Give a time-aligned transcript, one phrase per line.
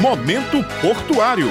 [0.00, 1.48] Momento Portuário.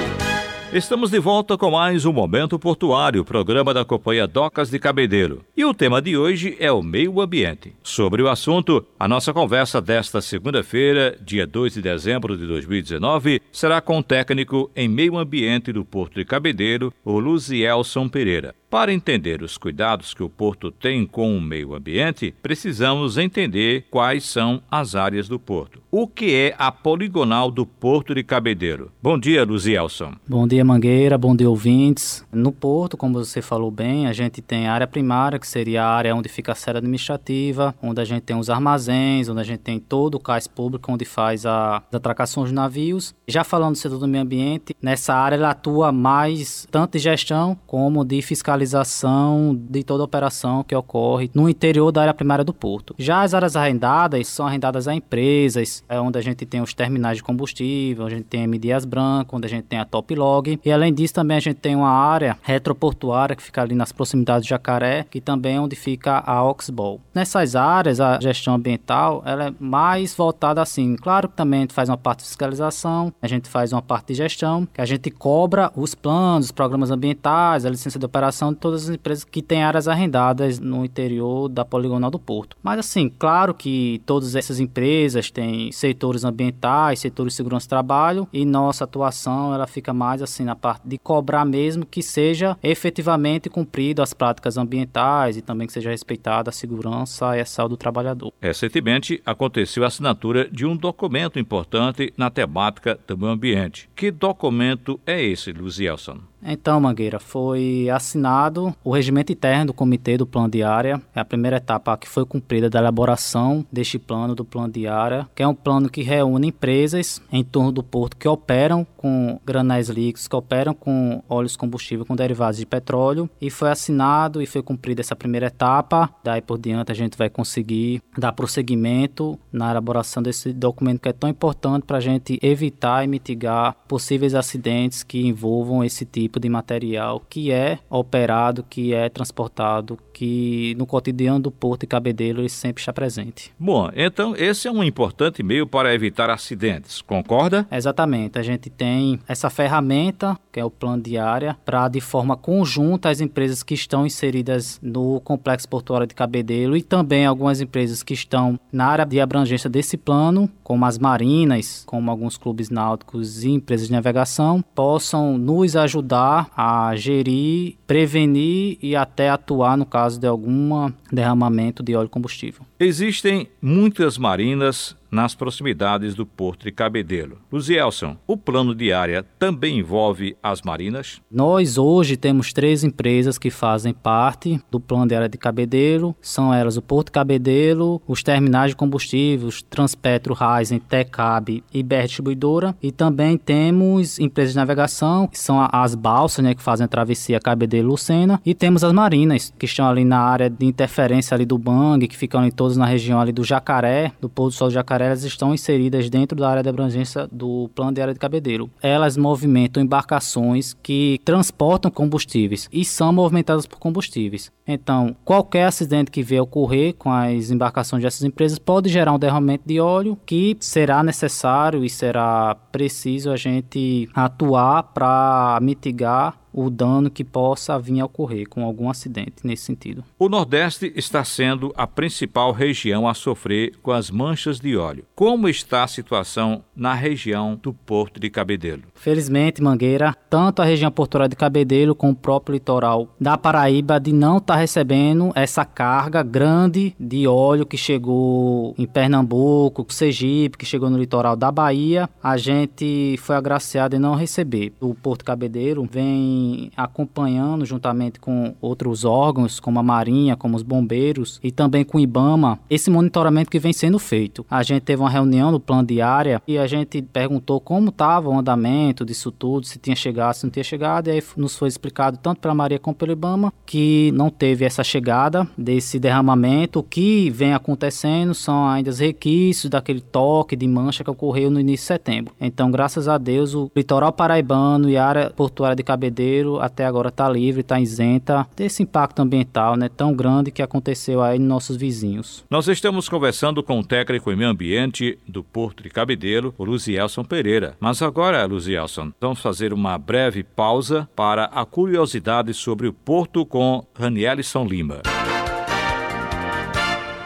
[0.72, 5.44] Estamos de volta com mais um Momento Portuário, programa da Companhia Docas de Cabedelo.
[5.56, 7.72] E o tema de hoje é o meio ambiente.
[7.80, 13.80] Sobre o assunto, a nossa conversa desta segunda-feira, dia 2 de dezembro de 2019, será
[13.80, 18.52] com o técnico em meio ambiente do Porto de Cabedelo, o Luzielson Pereira.
[18.70, 24.22] Para entender os cuidados que o porto tem com o meio ambiente, precisamos entender quais
[24.22, 25.82] são as áreas do porto.
[25.90, 28.92] O que é a poligonal do Porto de Cabedeiro?
[29.02, 30.14] Bom dia, Luzielson.
[30.24, 31.18] Bom dia, Mangueira.
[31.18, 32.24] Bom dia, ouvintes.
[32.30, 35.88] No porto, como você falou bem, a gente tem a área primária, que seria a
[35.88, 39.60] área onde fica a sede administrativa, onde a gente tem os armazéns, onde a gente
[39.62, 43.12] tem todo o cais público, onde faz a, as atracações de navios.
[43.26, 47.58] Já falando do setor do meio ambiente, nessa área ela atua mais tanto de gestão
[47.66, 52.52] como de fiscalização fiscalização de toda operação que ocorre no interior da área primária do
[52.52, 52.94] porto.
[52.98, 57.18] Já as áreas arrendadas são arrendadas a empresas, é onde a gente tem os terminais
[57.18, 58.58] de combustível, onde a gente tem a M.
[58.58, 60.60] Dias Branco, onde a gente tem a Top Log.
[60.64, 64.44] E além disso, também a gente tem uma área retroportuária que fica ali nas proximidades
[64.44, 67.00] de Jacaré, que também é onde fica a Oxbow.
[67.14, 70.96] Nessas áreas, a gestão ambiental ela é mais voltada assim.
[70.96, 74.08] Claro que também a gente faz uma parte de fiscalização, a gente faz uma parte
[74.08, 78.49] de gestão, que a gente cobra os planos, os programas ambientais, a licença de operação
[78.52, 82.56] de todas as empresas que têm áreas arrendadas no interior da poligonal do porto.
[82.62, 88.28] Mas assim, claro que todas essas empresas têm setores ambientais, setores de segurança do trabalho
[88.32, 93.48] e nossa atuação ela fica mais assim na parte de cobrar mesmo que seja efetivamente
[93.48, 97.76] cumprido as práticas ambientais e também que seja respeitada a segurança e a saúde do
[97.76, 98.32] trabalhador.
[98.40, 103.88] Recentemente aconteceu a assinatura de um documento importante na temática do meio ambiente.
[103.94, 106.29] Que documento é esse, Luzielson?
[106.42, 111.00] Então, Mangueira, foi assinado o regimento interno do Comitê do Plano de Área.
[111.14, 115.28] É a primeira etapa que foi cumprida da elaboração deste plano, do plano de área,
[115.34, 119.88] que é um plano que reúne empresas em torno do porto que operam com granéis
[119.88, 123.28] líquidos, que operam com óleos combustível, com derivados de petróleo.
[123.40, 126.10] E foi assinado e foi cumprida essa primeira etapa.
[126.24, 131.12] Daí por diante a gente vai conseguir dar prosseguimento na elaboração desse documento que é
[131.12, 136.38] tão importante para a gente evitar e mitigar possíveis acidentes que envolvam esse tipo tipo
[136.38, 142.40] de material que é operado, que é transportado, que no cotidiano do Porto e Cabedelo
[142.40, 143.52] ele sempre está presente.
[143.58, 147.66] Bom, então esse é um importante meio para evitar acidentes, concorda?
[147.70, 148.38] Exatamente.
[148.38, 153.08] A gente tem essa ferramenta, que é o plano de área, para de forma conjunta
[153.08, 158.14] as empresas que estão inseridas no complexo portuário de Cabedelo e também algumas empresas que
[158.14, 163.50] estão na área de abrangência desse plano, como as marinas, como alguns clubes náuticos e
[163.50, 170.20] empresas de navegação, possam nos ajudar ajudar a gerir, prevenir e até atuar no caso
[170.20, 172.62] de algum derramamento de óleo combustível.
[172.78, 177.38] Existem muitas marinas nas proximidades do Porto de Cabedelo.
[177.50, 181.20] Luzielson, o plano de área também envolve as marinas?
[181.30, 186.14] Nós hoje temos três empresas que fazem parte do plano de área de Cabedelo.
[186.20, 192.76] São elas o Porto Cabedelo, os terminais de combustíveis, Transpetro, Raizen, Tecab e BR Distribuidora.
[192.82, 197.40] E também temos empresas de navegação, que são as balsas, né, que fazem a travessia
[197.40, 198.40] Cabedelo-Lucena.
[198.44, 202.16] E temos as marinas, que estão ali na área de interferência ali do Bang, que
[202.16, 205.24] ficam ali todos na região ali do Jacaré, do Pôr do Sol do Jacaré elas
[205.24, 208.70] estão inseridas dentro da área de abrangência do plano de área de cabedeiro.
[208.82, 214.50] Elas movimentam embarcações que transportam combustíveis e são movimentadas por combustíveis.
[214.66, 219.64] Então, qualquer acidente que vier ocorrer com as embarcações dessas empresas pode gerar um derramamento
[219.66, 227.10] de óleo que será necessário e será preciso a gente atuar para mitigar o dano
[227.10, 230.04] que possa vir a ocorrer com algum acidente nesse sentido.
[230.18, 235.04] O Nordeste está sendo a principal região a sofrer com as manchas de óleo.
[235.14, 238.82] Como está a situação na região do Porto de Cabedelo?
[238.94, 244.12] Felizmente, Mangueira, tanto a região portuária de Cabedelo como o próprio litoral da Paraíba de
[244.12, 250.66] não estar tá recebendo essa carga grande de óleo que chegou em Pernambuco, Sergipe, que
[250.66, 252.08] chegou no litoral da Bahia.
[252.22, 254.72] A gente foi agraciado em não receber.
[254.80, 256.39] O Porto Cabedelo vem
[256.76, 262.00] acompanhando juntamente com outros órgãos, como a Marinha, como os bombeiros e também com o
[262.00, 264.44] IBAMA, esse monitoramento que vem sendo feito.
[264.50, 268.28] A gente teve uma reunião no plano de área e a gente perguntou como estava
[268.28, 271.68] o andamento disso tudo, se tinha chegado, se não tinha chegado, e aí nos foi
[271.68, 276.80] explicado tanto pela Maria como pelo IBAMA que não teve essa chegada desse derramamento.
[276.80, 281.60] O que vem acontecendo são ainda os requisitos daquele toque de mancha que ocorreu no
[281.60, 282.34] início de setembro.
[282.40, 286.29] Então, graças a Deus, o litoral paraibano e a área portuária de Cabedelo
[286.60, 291.38] Até agora está livre, está isenta desse impacto ambiental né, tão grande que aconteceu aí
[291.38, 292.44] nos nossos vizinhos.
[292.48, 297.76] Nós estamos conversando com o técnico em meio ambiente do Porto de Cabedelo, Luzielson Pereira.
[297.80, 303.84] Mas agora, Luzielson, vamos fazer uma breve pausa para a curiosidade sobre o Porto com
[303.94, 305.02] Ranielson Lima.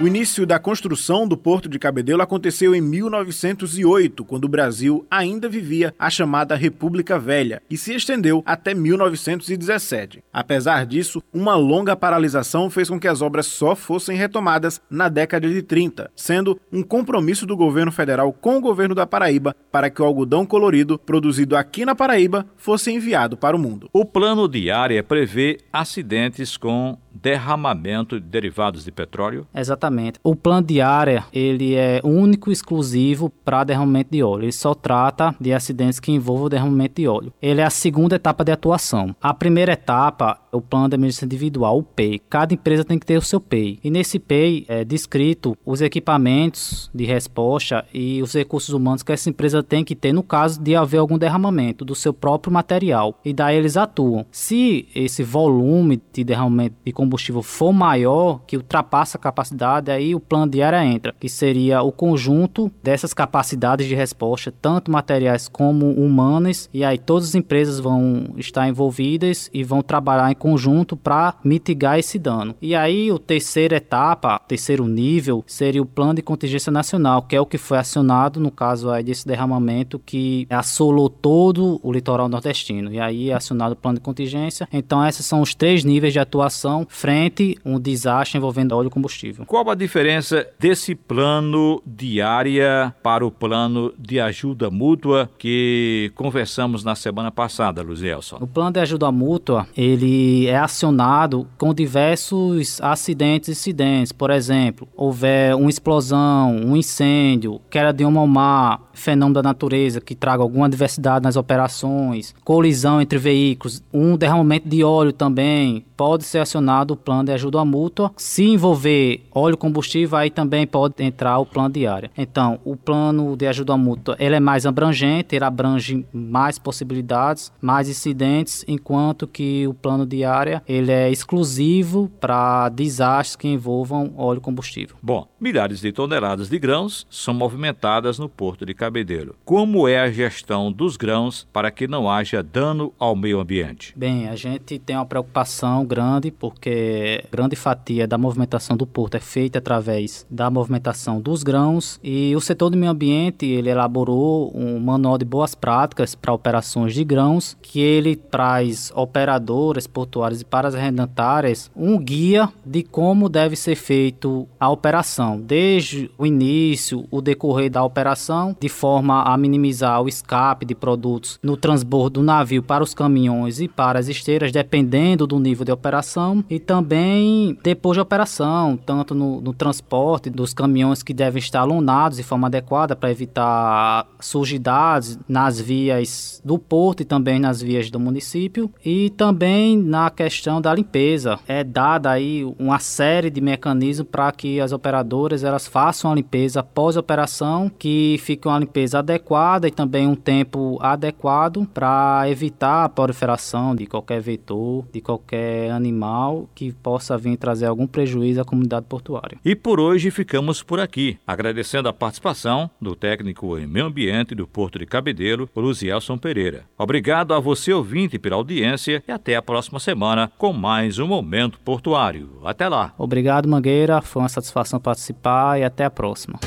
[0.01, 5.49] O início da construção do Porto de Cabedelo aconteceu em 1908, quando o Brasil ainda
[5.49, 10.25] vivia a chamada República Velha, e se estendeu até 1917.
[10.33, 15.49] Apesar disso, uma longa paralisação fez com que as obras só fossem retomadas na década
[15.49, 20.03] de 30, sendo um compromisso do governo federal com o governo da Paraíba para que
[20.03, 23.89] o algodão colorido produzido aqui na Paraíba fosse enviado para o mundo.
[23.93, 29.47] O plano de área prevê acidentes com derramamento de derivados de petróleo?
[29.55, 29.84] Exatamente.
[30.23, 34.45] O plano de área, ele é único exclusivo para derramamento de óleo.
[34.45, 37.33] Ele só trata de acidentes que envolvam derramamento de óleo.
[37.41, 39.15] Ele é a segunda etapa de atuação.
[39.21, 42.21] A primeira etapa o plano de emergência individual, o PEI.
[42.31, 43.79] Cada empresa tem que ter o seu PEI.
[43.83, 49.29] E nesse PEI é descrito os equipamentos de resposta e os recursos humanos que essa
[49.29, 53.19] empresa tem que ter no caso de haver algum derramamento do seu próprio material.
[53.25, 54.25] E daí eles atuam.
[54.31, 60.21] Se esse volume de derramamento de combustível for maior, que ultrapassa a capacidade, aí o
[60.21, 65.91] plano de área entra, que seria o conjunto dessas capacidades de resposta, tanto materiais como
[65.91, 71.37] humanas, e aí todas as empresas vão estar envolvidas e vão trabalhar em conjunto para
[71.43, 72.55] mitigar esse dano.
[72.61, 77.41] E aí o terceira etapa, terceiro nível, seria o plano de contingência nacional, que é
[77.41, 82.93] o que foi acionado no caso aí desse derramamento que assolou todo o litoral nordestino.
[82.93, 84.69] E aí é acionado o plano de contingência.
[84.71, 88.91] Então esses são os três níveis de atuação frente a um desastre envolvendo óleo e
[88.91, 89.47] combustível.
[89.47, 96.85] Qual a diferença desse plano de área para o plano de ajuda mútua que conversamos
[96.85, 98.37] na semana passada, Luzielson?
[98.43, 104.13] O plano de ajuda mútua, ele é acionado com diversos acidentes e incidentes.
[104.13, 110.15] Por exemplo, houver uma explosão, um incêndio, queda de um mar, fenômeno da natureza que
[110.15, 116.39] traga alguma diversidade nas operações, colisão entre veículos, um derramamento de óleo também, pode ser
[116.39, 118.11] acionado o plano de ajuda mútua.
[118.17, 122.11] Se envolver óleo combustível, aí também pode entrar o plano de área.
[122.17, 127.89] Então, o plano de ajuda mútua ele é mais abrangente, ele abrange mais possibilidades, mais
[127.89, 134.41] incidentes, enquanto que o plano de área ele é exclusivo para desastres que envolvam óleo
[134.41, 134.97] combustível.
[135.03, 139.37] Bom, milhares de toneladas de grãos são movimentadas no porto de Cabedelo.
[139.45, 143.93] Como é a gestão dos grãos para que não haja dano ao meio ambiente?
[143.95, 149.21] Bem, a gente tem uma preocupação grande porque grande fatia da movimentação do porto é
[149.21, 154.81] feita através da movimentação dos grãos e o setor do meio ambiente ele elaborou um
[154.81, 160.69] manual de boas práticas para operações de grãos que ele traz operadoras portuárias e para
[160.69, 167.21] as arrendatárias um guia de como deve ser feito a operação desde o início, o
[167.21, 172.63] decorrer da operação, de forma a minimizar o escape de produtos no transbordo do navio
[172.63, 177.97] para os caminhões e para as esteiras, dependendo do nível de operação e também depois
[177.97, 182.95] de operação, tanto no, no transporte dos caminhões que devem estar alunados de forma adequada
[182.95, 189.77] para evitar sujidades nas vias do porto e também nas vias do município e também
[189.77, 191.39] na questão da limpeza.
[191.49, 196.63] É dada aí uma série de mecanismos para que as operadoras elas façam a limpeza
[196.63, 203.75] pós-operação, que fique uma limpeza adequada e também um tempo adequado para evitar a proliferação
[203.75, 209.39] de qualquer vetor, de qualquer animal que possa vir trazer algum prejuízo à comunidade portuária.
[209.45, 214.47] E por hoje ficamos por aqui, agradecendo a participação do técnico em meio ambiente do
[214.47, 216.65] Porto de Cabedelo, Luzielson Pereira.
[216.77, 221.59] Obrigado a você ouvinte pela audiência e até a próxima semana com mais um Momento
[221.61, 222.41] Portuário.
[222.45, 222.93] Até lá.
[222.99, 224.01] Obrigado, Mangueira.
[224.01, 226.39] Foi uma satisfação participar e até a próxima.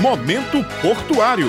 [0.00, 1.48] Momento Portuário.